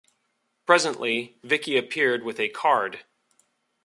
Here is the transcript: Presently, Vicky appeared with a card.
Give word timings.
Presently, 0.65 1.37
Vicky 1.43 1.77
appeared 1.77 2.23
with 2.23 2.39
a 2.39 2.49
card. 2.49 3.05